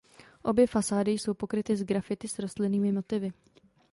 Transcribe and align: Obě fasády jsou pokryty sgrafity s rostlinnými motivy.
Obě 0.41 0.67
fasády 0.67 1.11
jsou 1.11 1.33
pokryty 1.33 1.77
sgrafity 1.77 2.27
s 2.27 2.39
rostlinnými 2.39 2.91
motivy. 2.91 3.31